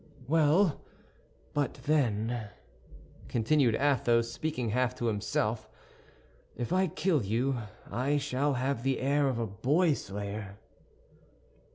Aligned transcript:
"Well, 0.27 0.81
but 1.53 1.75
then," 1.85 2.47
continued 3.27 3.75
Athos, 3.75 4.31
speaking 4.31 4.69
half 4.71 4.95
to 4.95 5.05
himself, 5.05 5.69
"if 6.55 6.73
I 6.73 6.87
kill 6.87 7.23
you, 7.23 7.57
I 7.87 8.17
shall 8.17 8.55
have 8.55 8.81
the 8.81 8.99
air 8.99 9.27
of 9.29 9.37
a 9.37 9.45
boy 9.45 9.93
slayer." 9.93 10.57